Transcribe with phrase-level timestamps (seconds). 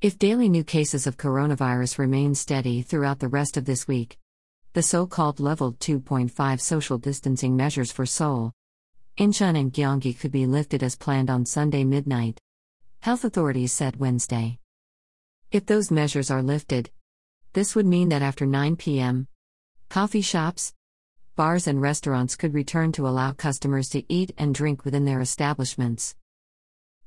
[0.00, 4.16] If daily new cases of coronavirus remain steady throughout the rest of this week,
[4.72, 8.52] the so called level 2.5 social distancing measures for Seoul,
[9.18, 12.38] Incheon, and Gyeonggi could be lifted as planned on Sunday midnight.
[13.00, 14.60] Health authorities said Wednesday.
[15.50, 16.90] If those measures are lifted,
[17.54, 19.26] this would mean that after 9 p.m.,
[19.88, 20.74] coffee shops,
[21.34, 26.14] bars, and restaurants could return to allow customers to eat and drink within their establishments.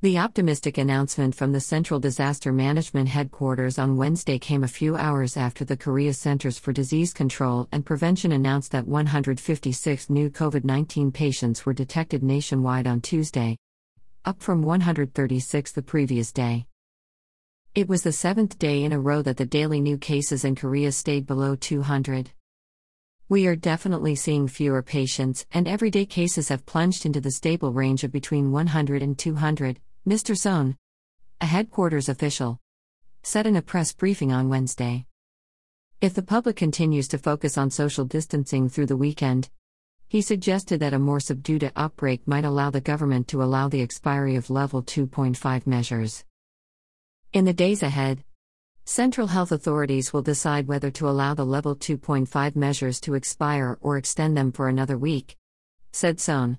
[0.00, 5.36] The optimistic announcement from the Central Disaster Management Headquarters on Wednesday came a few hours
[5.36, 11.10] after the Korea Centers for Disease Control and Prevention announced that 156 new COVID 19
[11.10, 13.56] patients were detected nationwide on Tuesday,
[14.24, 16.66] up from 136 the previous day.
[17.74, 20.92] It was the seventh day in a row that the daily new cases in Korea
[20.92, 22.30] stayed below 200.
[23.28, 28.04] We are definitely seeing fewer patients, and everyday cases have plunged into the stable range
[28.04, 30.36] of between 100 and 200, Mr.
[30.36, 30.76] Sohn,
[31.40, 32.58] a headquarters official,
[33.22, 35.06] said in a press briefing on Wednesday.
[36.00, 39.50] If the public continues to focus on social distancing through the weekend,
[40.08, 44.36] he suggested that a more subdued outbreak might allow the government to allow the expiry
[44.36, 46.24] of level 2.5 measures.
[47.32, 48.24] In the days ahead,
[48.86, 53.98] Central health authorities will decide whether to allow the level 2.5 measures to expire or
[53.98, 55.36] extend them for another week,
[55.92, 56.58] said Sohn.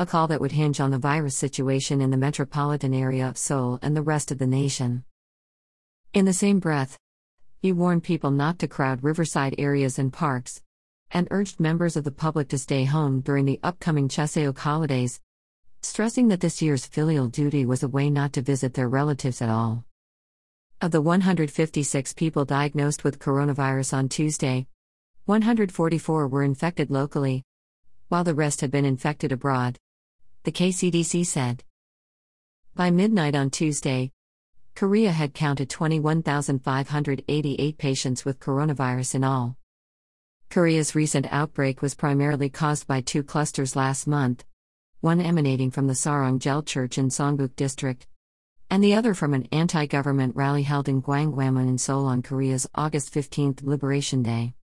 [0.00, 3.78] A call that would hinge on the virus situation in the metropolitan area of Seoul
[3.82, 5.04] and the rest of the nation.
[6.14, 6.98] In the same breath,
[7.58, 10.62] he warned people not to crowd riverside areas and parks,
[11.10, 15.20] and urged members of the public to stay home during the upcoming Chuseok holidays,
[15.82, 19.50] stressing that this year's filial duty was a way not to visit their relatives at
[19.50, 19.84] all.
[20.80, 24.66] Of the 156 people diagnosed with coronavirus on Tuesday,
[25.26, 27.44] 144 were infected locally,
[28.08, 29.78] while the rest had been infected abroad.
[30.44, 31.64] The KCDC said.
[32.74, 34.10] By midnight on Tuesday,
[34.74, 39.58] Korea had counted 21,588 patients with coronavirus in all.
[40.48, 44.46] Korea's recent outbreak was primarily caused by two clusters last month,
[45.00, 48.06] one emanating from the Sarang-Jeil Church in Seongbuk District,
[48.70, 52.66] and the other from an anti government rally held in Gwanghwamun in Seoul on Korea's
[52.74, 54.54] August 15 Liberation Day.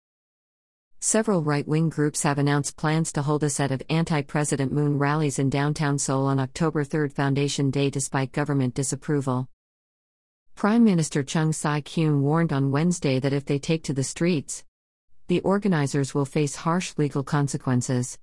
[1.06, 4.98] Several right wing groups have announced plans to hold a set of anti President Moon
[4.98, 9.48] rallies in downtown Seoul on October 3 Foundation Day despite government disapproval.
[10.56, 14.64] Prime Minister Chung Sye Kyun warned on Wednesday that if they take to the streets,
[15.28, 18.18] the organizers will face harsh legal consequences.